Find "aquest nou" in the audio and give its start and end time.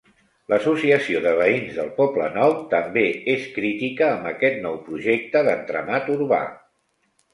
4.33-4.81